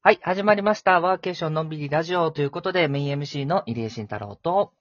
[0.00, 1.00] はい、始まりました。
[1.00, 4.72] ワーケーションのんびりラジオということで、メイン MC の入江慎太郎と、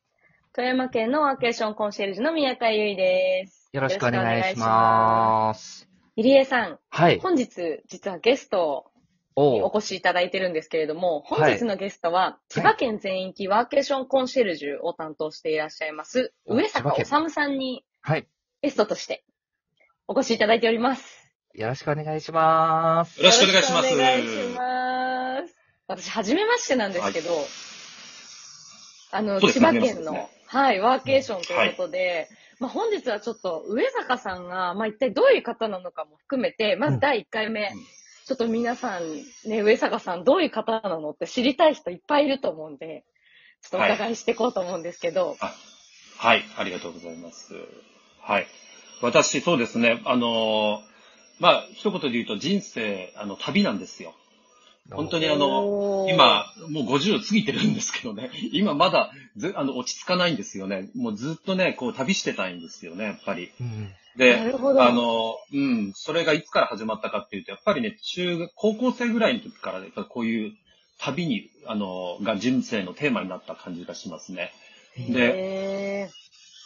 [0.54, 3.68] 富山県のワーケーションコンシェルジュの宮田ゆいです。
[3.74, 5.80] よろしくお願いします。
[5.80, 5.90] す。
[6.18, 7.20] 入江さん、はい。
[7.20, 8.92] 本日、実はゲスト
[9.36, 18.28] におお越しいただいてるんですけれども、はい本日のゲストは、千葉県全域ワーケーションコンシェルジュを担当していらっしゃいます、お上坂千葉治さんにはい。
[18.62, 19.26] ゲストとして
[20.08, 21.34] お越しいただいております。
[21.56, 23.20] よろしくお願いします。
[23.20, 24.47] よろしくお願いします
[25.88, 27.30] 私、初めましてなんですけど、
[29.12, 37.78] あの、そうです千葉ね県の、初めましてはい、ワーケーションということで、まあ本日はちょっと上坂さんが、まあ一体どういう方なのかも含めて、まず第1回目、うん。
[38.26, 43.06] ちょっと皆さん、ね、上坂さんどういう方なのって知りたい人いっぱいいると思うんで、
[43.62, 45.54] ちょっとお伺いしていこうと思うんですけど、あ
[46.18, 47.54] はい、ありがとうございます。
[48.22, 48.48] はい。
[49.02, 50.98] 私、そうですね、あのー
[51.40, 54.16] まあ、一言で言うと人生、あの、旅なんですよ。
[54.92, 60.90] 本当にあの、今、もう50過ぎてるんですけどね、 今まだず、あの、落ち着かないんですよね。
[60.96, 63.52] もうずっとね、こう、旅してたいんですよね、やっぱり。
[63.60, 63.94] うん。
[64.16, 70.54] で、なるほどあの、うん、それがいつから始まったかっていうと、やっぱりね、中学、高校生ぐらいの時から、やっぱこういう
[71.00, 74.52] 旅に、あの、が人生のテーマになった感じがしますね。
[74.98, 75.34] で、
[76.06, 76.10] へ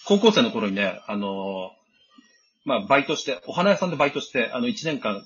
[0.06, 1.72] 高校生の頃にね、あの、
[2.64, 5.26] まあ、バイトして、お花屋さんでバイトして、あの、1年間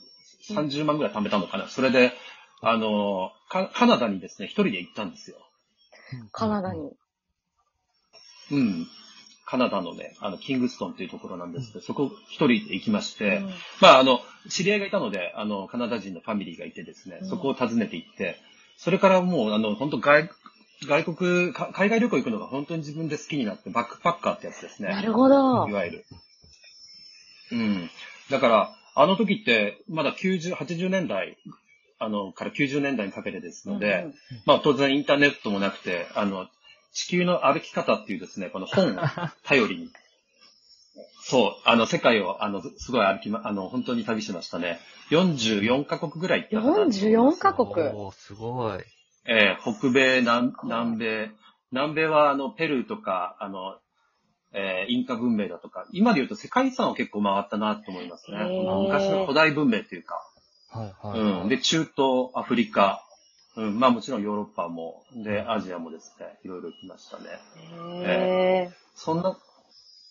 [0.49, 1.67] 30万ぐらい貯めたのかな。
[1.67, 2.13] それで、
[2.61, 5.37] あの、カカナダにですね、一人で行ったんですよ。
[6.13, 6.91] ーカナダに。
[8.51, 8.87] うん。
[9.45, 18.37] カナダのね、あの、キングストンっていうところなんですけど、そこ一人で行きまして、うんまあ、あの、知り合いがいたので、あの、カナダ人のファミリーがいてですねう、んそこを訪ねて行って、
[18.77, 20.29] それからもう、あの、本当外、
[20.87, 24.89] 外国、か海外旅行行くのが本当に自分で好きになって、バックパッカーってやつですね。
[24.89, 25.71] なるほどい。
[25.71, 26.05] わゆる。
[27.51, 27.89] うん。
[28.29, 31.37] だから、あの時って、まだ90、80年代、
[31.97, 34.07] あの、から90年代にかけてですので、
[34.45, 36.47] まあ当然インターネットもなくて、あの、
[36.93, 38.99] 地球の歩き方っていうですね、この本を
[39.43, 39.89] 頼りに、
[41.21, 44.79] そう、あの、世界を、あの、すごい歩きま、あの、本当に旅しましたね。
[45.09, 48.79] 44カ国ぐらい行ったかな44カ国おー、すごい。
[49.27, 51.31] えー北米南、南米、
[51.71, 53.77] 南米はあの、ペルーとか、あの、
[54.53, 58.37] えーインカ文明だとか、今で言うと世界遺産を結構回ったなと思いますね。
[58.83, 60.21] 昔の古代文明っていうか。
[60.79, 61.19] はいはい。
[61.19, 61.49] うん。
[61.49, 63.03] で、中東、アフリカ、
[63.55, 67.25] うん、まあもちろんヨーロッパも、で、アジアもですね、いろいろ行きましたね。
[68.03, 69.37] へそんな、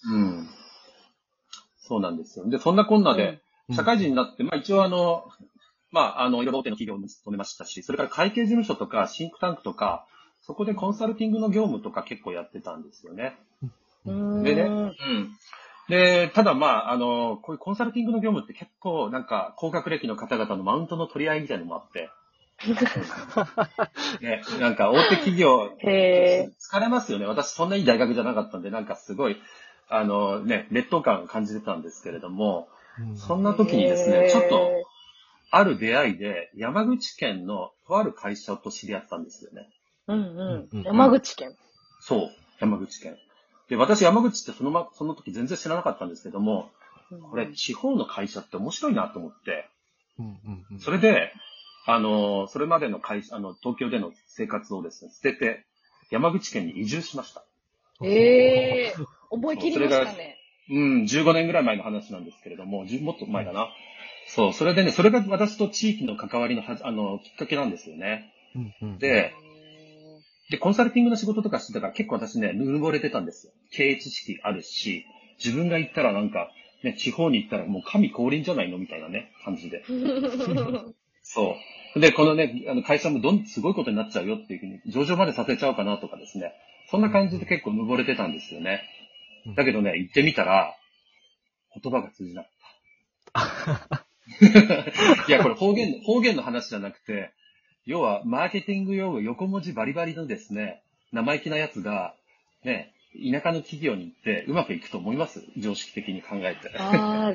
[0.06, 0.48] うん。
[1.78, 2.48] そうなんですよ。
[2.48, 3.40] で、そんなこんなで、うん
[3.74, 5.24] 社会人になって、まあ一応あの、
[5.90, 10.06] まああの、いろいろ大手の企業に勤めましたし、それから会計事務所とかシンクタンクとか、
[10.42, 13.38] そこでコンサルティングの業務とか結構やってたんですよね。
[14.06, 14.94] ーうーんでね、うん。
[15.88, 22.10] で、ただまあ、あの、こういうコンサルティングの業務って結構なんか高学歴の方々のマウントの取り合いみたいなのもあって、
[24.20, 27.26] ね、なんか大手企業、へ疲れますよね。
[27.26, 29.36] 私そんないい大学じゃなかったんで、なんかすごい、
[29.88, 32.68] あのね、劣等感を感じてたんですけれども、
[32.98, 34.70] うんそんーな時にですね、ちょっと、
[35.50, 39.68] ある出会いで、山口県のとある会社と知り合ったんですよね。
[40.06, 40.82] うんうんうん。
[40.82, 41.56] 山口県。
[42.00, 42.30] そう、
[42.60, 43.16] 山口県。
[43.74, 46.70] で、私山口ってそのま、その時全然知らなかったんですけども、
[47.30, 49.68] これ地方の会社って面白いなと思って、
[50.18, 51.32] うんうんうんそれで、
[51.86, 55.66] あの、それまでの会社、あの、東京での生活をですね、捨てて、
[56.10, 57.44] 山口県に移住しました。
[58.02, 58.94] ええ
[59.30, 60.38] 思い切りましたね。
[60.70, 63.68] うん、15年ぐらい前の話なんですけれども、じゅもっと前だな。
[64.28, 68.32] そう、それでね、それが私と地域の関わりのはあの、きっかけなんですよね。
[68.54, 69.34] うんうんで、
[70.50, 73.52] で、コンサルティングの仕事とかしてたから結構私ね、ぬぼれてたんですよ。
[73.70, 75.06] 経営知識あるし、
[75.42, 76.50] 自分が行ったらなんか、
[76.82, 79.84] ね、地方に行ったらもう神降臨じゃないのみたいなね、感じで。
[81.22, 81.56] そ
[81.96, 82.00] う。
[82.00, 86.52] で、このね、あの会社もどん、すごいことになっちゃうよっていうふうに、上場までさせちゃおうかなとかですね。
[86.90, 88.82] そんな感じで結構ぬぼれてたんですよね。
[89.56, 90.76] だけどね、行ってみたら、
[91.82, 94.06] 言葉が通じなかった。
[95.28, 97.32] いや、これ方言、方言の話じゃなくて、
[97.86, 100.82] 要は、マーケティング用語横文字バリバリのですね、
[101.12, 102.14] 生意気なやつが、
[102.64, 105.44] ね、田舎の企業に行ってうまくいくと思います？
[105.56, 106.76] 常識的に考えて。
[106.78, 107.34] あ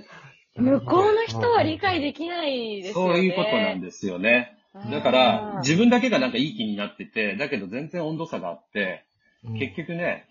[0.58, 3.14] あ、向こうの人は理解できないですよね。
[3.14, 4.58] そういうことなんですよね。
[4.92, 9.04] だから、自分だけがなんかいい気になってて、だけど全然温度差があって、
[9.46, 10.26] うん結局ね、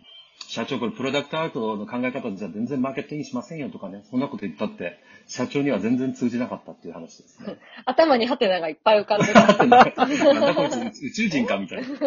[0.47, 7.59] 社長これプロダクトアウトの考え方じゃ全然マーケティングしませんよとかね、そんなこと言ったって、社長には全然通じなかったっていう話ですね。
[7.85, 9.35] 頭にハテナがいっぱい浮かんでる。
[9.35, 11.87] だってねなんだこいつ宇宙人かみたいな。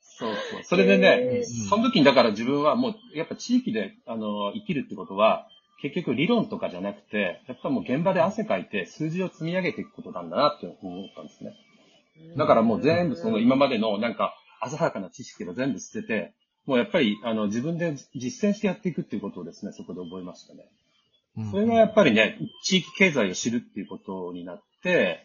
[0.00, 0.64] そうそう。
[0.64, 5.48] それでへねー、その時にだから自分はもう、やっぱ地域で、あの、生きるってことは、
[5.80, 11.54] 結局理論とかじゃなくて、やっぱもう現場で汗かいて数字を積み上げていくことなんだなって思ったんですね。
[12.36, 16.34] だからもう全部その今までのなんか浅はかな知識を全部捨てて、
[16.66, 20.68] もうやっぱりあの自分で実践してやっていくっていうことをですね、そこで覚えましたね。
[21.36, 25.24] うんそれがやっぱりね、地域経済を知るっていうことになって、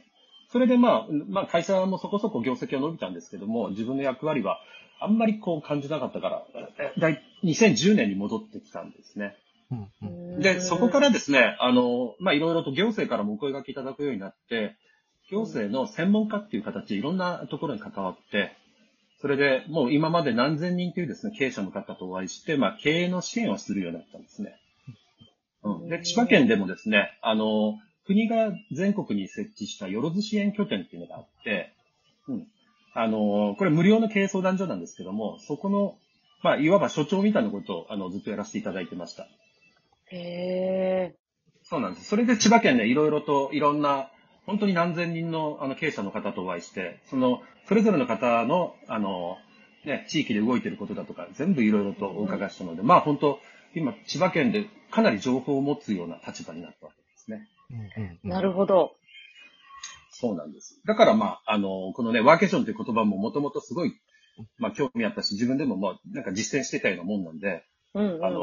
[0.52, 4.60] それでまあ、まあ会社もそこそこ業績は伸びたんですけども、自分の役割は
[5.00, 6.46] あんまりこう感じなかったから、
[6.80, 9.36] えだい2010年に戻ってきたんですね。
[10.40, 14.76] で、そこからですね、あの、まあ、いろいろと行政からもお声掛けいただくようになって、
[15.32, 18.56] 行政の専門家っていう形でいろんなところに関わって、
[19.24, 24.60] それでもう今まで何千人というですね、経営者の方とお会いして、まあ、経営の支援をするようになったんですね。
[25.64, 25.88] うん。
[25.88, 31.72] で、千葉県でもですね、あの、国が全国に設置したよろず支援拠点っていうのがあって、
[32.28, 32.48] うん。
[32.94, 35.96] あの、これ無料の経営相談所なんですけども、そこの、
[36.42, 39.30] まあ、いわば所長みたいなことを、あの、ずっとやらせていただいてました。
[40.12, 41.16] へ
[41.64, 42.08] そうなんです。
[42.08, 44.10] それで千葉県でいろいろといろんな、
[44.46, 49.38] 本当に何千人のあの経営者の方とお会いして、その、それぞれの方の、あの、
[49.86, 53.40] ね、地域で動いてることだとか、全部いろいろとお伺いしたので、まあ本当、
[53.76, 57.48] 今、千葉県でかなり情報を持つような立場になったわけですね。
[57.72, 58.28] うんうんー。
[58.28, 58.96] なるほど。
[60.12, 60.80] そうなんです。
[60.86, 63.94] だからまあ、あの、このね、ワーケーションという言葉ももともとすごい、
[64.58, 67.64] まあ興味あったし、自分でもまあ、なんか実践してたようなもんなんで、
[67.94, 68.26] うん、うん。
[68.26, 68.40] あの、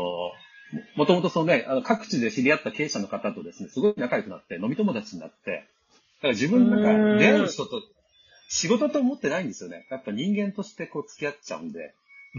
[0.96, 5.69] もともとそのね、あの各地で知り合った経営者の方とですね、すごい仲良くなって、飲み友達になって、
[6.20, 7.82] だから自分なんうんか出会う人と
[8.49, 9.87] 仕事と思ってないんですよね。
[9.90, 11.94] やっぱ人間としてこう付き合っちゃうんで。
[12.34, 12.38] う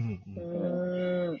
[1.32, 1.38] ん。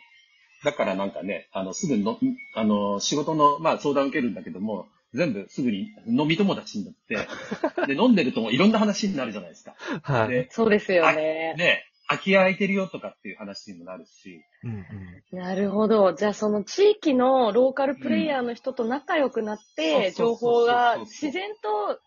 [0.64, 2.18] だからなんかね、あの、すぐの、
[2.54, 7.16] あの、仕事の、まあ相談受けるんだけども、全部すぐに飲み友達になって、
[7.86, 9.74] で、飲んでるともういろんな話になるじゃないですか。
[10.02, 10.28] はい。
[10.28, 11.54] で、そうですよね。
[11.58, 16.12] ね、空き家空いてるよとかっていう話にもなるし、うんうんなるほど。
[16.12, 21.98] じゃあその地域のローカルプレイヤーの人と仲良くなって、うん情報が自然と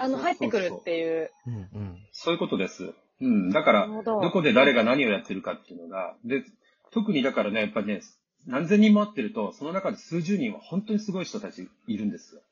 [0.00, 1.30] あの入ってくるっていう。
[1.46, 2.92] うんうんそういうことです。
[3.20, 3.50] うん。
[3.50, 6.44] だから、どどこで誰が何をやってるかっていうのが、で、
[6.92, 8.00] 特にだからね、やっぱりね、
[8.46, 12.42] 何千人も会ってると、その中で数十人は本当にすごい人たちいるんですよ。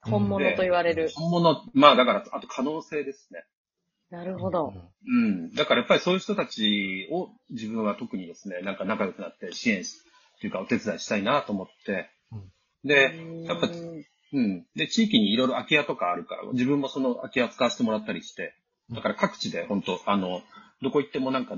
[0.00, 1.10] 本物と言われる。
[1.14, 3.44] 本物、まあだから、あと可能性ですね。
[4.10, 4.72] なるほど。
[5.06, 5.52] うん。
[5.54, 9.96] だからやっぱりそういう人たちを自分は特にですね、なんか仲良くなって支援し、
[10.36, 12.10] っていうかお手伝いしたいなと思って、
[12.84, 13.68] で、やっぱ、
[14.34, 14.66] うんうん。
[14.74, 18.54] で、地域にいろいろ空き家とかあるから、自分もその空き家使わせてもらったりして、
[18.90, 20.42] だから各地で本当あの、
[20.82, 21.56] どこ行ってもなんか、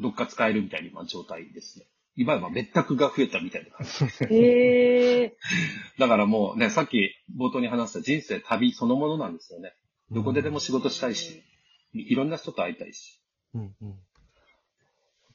[0.00, 1.86] どっか使えるみたいな状態ですね。
[2.16, 4.34] いわば別宅が増えたみたいな感じ。
[4.34, 5.36] へえ。
[5.98, 9.74] だからもうね、さっき冒頭に話した人生旅そのものなんですよね。
[10.10, 11.42] どこででも仕事したいし、
[11.94, 13.20] いいろんな人と会いたいし。
[13.54, 13.94] うんうん本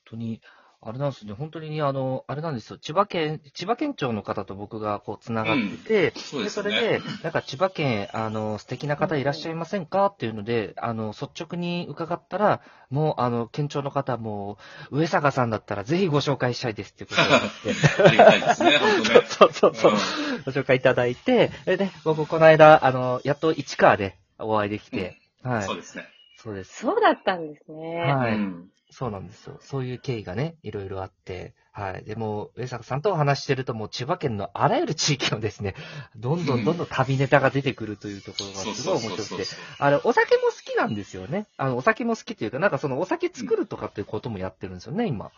[0.06, 0.42] 当に、
[0.86, 6.72] あれなんですね、本当に、あの、あれなんですよ、千葉県、千葉県庁の方と僕がこう、つながってて、そうですよね。
[6.72, 14.58] それで、なんか千葉県、あの、素敵な方いらっしゃいませんかっていうので、あの、率直に伺ったら、もう、あの、県庁の方も、
[14.92, 18.04] 上坂さんだったらぜひご紹介したいですっていうことを言って。
[18.04, 19.22] ありがたいですね、本当ね。
[19.28, 19.92] そうそうそう。
[19.92, 19.98] うん
[20.44, 25.64] ご紹介いただいて、それで、僕、この間、あの、やっと市川でお会いできて、はい。
[25.64, 26.04] そうですね。
[26.36, 26.82] そうです。
[26.82, 28.00] そうだったんですね。
[28.02, 28.34] はい。
[28.34, 29.57] うんそうなんですよ。
[29.60, 32.04] そういう経緯がね、いろいろあって、はい。
[32.04, 35.74] でも、上坂さんとお話ししてると、もう千葉県のあらゆる地域のですね、
[36.16, 39.50] どんどん どんどん旅ネタが出てくるというところがすごいう面白くて、
[39.80, 41.48] あの、お酒も好きなんですよね。
[41.58, 45.32] あの、お酒も好きっていうか、なんかそのお酒作るとかっていうこともやってるんですよね、今。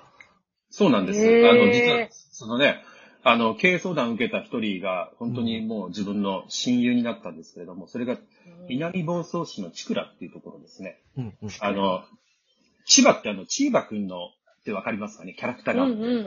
[0.70, 1.20] そうなんです。
[1.22, 2.84] あの、実は、そのね、
[3.24, 8.18] あの、経営相談を受けた一人が、本当にもう自分の親友になったんですけれども、それが
[8.68, 11.02] 南房総市のチクラっていうところですね。
[11.18, 11.50] うんうん。
[11.62, 12.04] あの、
[12.86, 14.30] 千葉ってあの、チーバくんの、
[14.62, 15.36] ってわかりますかね？
[15.38, 15.84] キャラクターが。
[15.84, 16.22] うんうんうんうん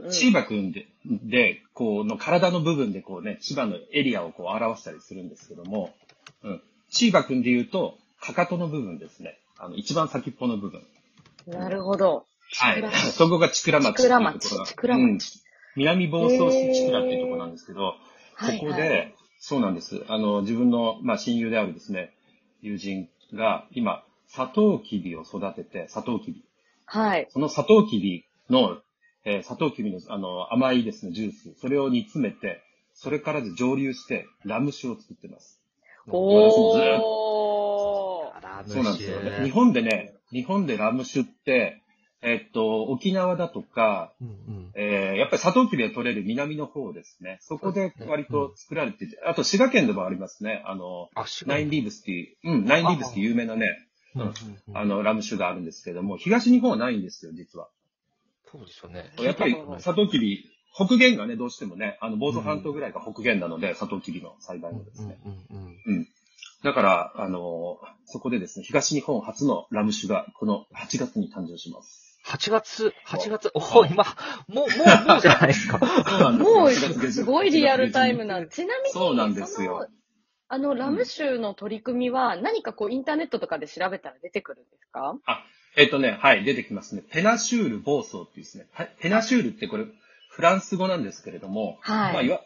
[0.00, 0.10] んうん。
[0.10, 5.94] チーバくんで、で、こう、の体の部分でこうね、千葉のエリアをこう表したりするんですけども、
[6.42, 6.62] うん。
[6.90, 9.38] チーバくんで言うと、かかとの部分ですね。
[9.56, 10.82] あの、一番先っぽの部分。
[11.46, 12.26] なるほど。
[12.50, 12.84] はい。
[13.12, 14.66] そこがチクラ町っていうところが。
[14.66, 15.44] チクラ町うん
[15.76, 17.94] 南房総市チクラっていうところなんですけど、
[18.36, 20.04] はいここで、そうなんです。
[20.08, 22.14] あの、自分の、まあ、親友であるですね、
[22.62, 24.04] 友人が、今、
[24.36, 26.44] サトウキビを育てて、サトウキビ。
[26.86, 27.28] はい。
[27.30, 28.78] そのサトウキビの、
[29.24, 31.54] えーサトウキビの、あの、甘いですね、ジュース。
[31.60, 32.60] それを煮詰めて、
[32.94, 35.60] それから蒸留して、ラム酒を作ってます。
[36.08, 36.78] おー。
[38.42, 39.30] ラムそうなんですよね。
[39.30, 39.50] 日酒。
[39.50, 41.80] 本でね、日本でラム酒って、
[42.20, 44.72] えっと、沖縄だとか、うんうん。
[44.74, 47.38] えーやっぱりサトウキビが取れる南の方ですね。
[47.40, 50.64] そこで割と作られてて、あと滋賀県でもありますね。
[50.66, 53.93] あの、あ、しナインリーブスっていう、うん、ナインリーブスっていう有名なね、うんうんうん
[54.74, 57.68] あの、ラム酒があるんですけども、東日本はないんですよ、実は。
[58.50, 59.12] そうですよね。
[59.18, 60.44] やっぱりサトウキビ
[60.74, 65.18] 北限がね、どうしてもね、あの、房総半島ぐらいが北限なので、サトウキビの栽培もですね。
[65.24, 66.08] うんうんうん。
[66.64, 72.20] だから、あのーそこでですね、東日本初のラム酒が、この8月に誕生します。
[72.26, 74.12] 8月、8月、おお、今、も
[74.48, 75.78] う、もう、もうじゃないですか。
[75.78, 78.44] そうなんですよもう、4月下旬すごいリアルタイムな。
[78.46, 79.88] ちなみに、そうなんですよその。
[80.54, 85.16] あの、ラム酒の取り組みは、何かこう、インターネットとかで調べたら出てくるんですか？
[85.76, 87.02] えっとね、はい、出てきますね。
[87.10, 88.66] ペナシュール暴走っていうですね。
[88.72, 89.84] はいペナシュールってこれ、
[90.30, 92.40] フランス語なんですけれども、はいまあ、いわ、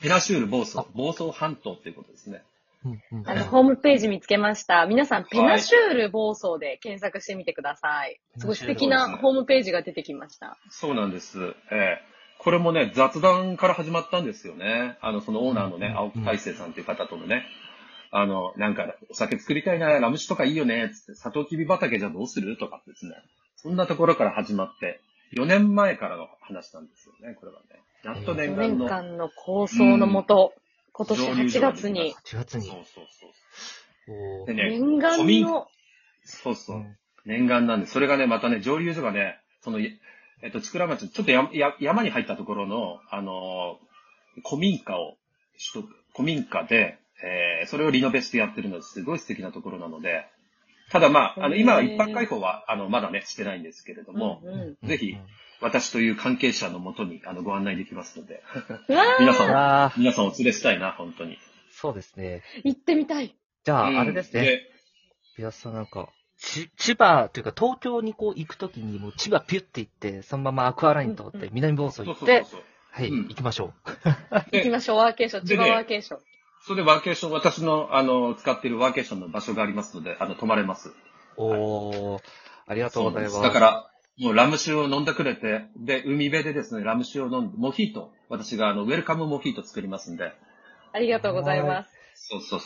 [0.00, 2.42] ペナシュール暴走、暴走半島っていうことですね。
[2.86, 4.86] うんうんあの、ホームページ見つけました。
[4.86, 8.18] 皆さん、ペナシュール暴走で検索してみてください。
[8.38, 10.56] すごい素敵なホームページが出てきました。
[10.70, 11.38] そうなんです。
[11.70, 12.10] ええ
[12.42, 14.96] これもね、雑談から始まったんですよね。
[15.02, 17.44] あの、そのオーナーのね、うん青木大成さんっていう方とのね、
[18.10, 23.14] あの、なんか、お酒作りたいな、ラム酒とかいいよね、つって、サトウキビ畑じゃどうするとかですね。
[23.56, 25.00] そんなところから始まって、
[25.36, 27.82] 4年前からの話なんですよね、これはね。
[28.02, 28.84] やっと念4願の。
[28.86, 30.54] 年間の構想のもと、
[30.92, 32.66] 今年8月に、8月に。
[32.66, 33.04] そうそう
[34.06, 34.46] そう。
[34.46, 35.68] でね、念願の、
[36.24, 36.80] そうそうう。
[36.80, 37.92] ん念願なんです。
[37.92, 39.78] それがね、またね、蒸留所がね、その、
[40.42, 43.90] えっと、千倉町、ちょっとやや山に入ったところの、あのー
[44.48, 45.16] 古民家を、
[45.74, 50.26] 取得古民家で、えーそれをリノベしてやってるのですごい素敵なところなので、
[50.90, 55.16] ただまあ、あの、今は一般開放は、あの、まだね、してないんですけれども、うんうんぜひ
[55.60, 58.42] 私という関係者のもとに、あの、ご案内できますので、
[59.20, 61.36] 皆さん皆さんお連れしたいな、本当に。
[61.70, 62.42] そうですね。
[62.64, 63.36] ー行ってみたい。
[63.64, 64.40] じゃあ、うんあれですね。
[64.42, 64.62] で
[65.36, 66.08] ピアスさんなんか、
[66.40, 72.44] ち、千葉というか東京にこう行くときにもう千葉ピュって行って、そのままアクアライン通って南房総行って。
[72.92, 73.72] はい、うん行きましょ
[74.52, 76.20] 行きましょう、ワーケーション、千葉ワーケーション。
[76.66, 80.88] それでワーケーション、私の、あの、使っているワーケーションの場所がありますので、あの、泊まれます。
[80.88, 80.94] う。
[81.36, 82.22] おー、
[82.66, 90.32] ありがとうございますだから、もうラム酒を飲んでくれて、で、海辺でですね、ラム酒を飲んで、モヒート、私があの、ウェルカムモヒート作りますんで、
[90.92, 91.90] ありがとうございます。
[92.14, 92.60] そうそうそう、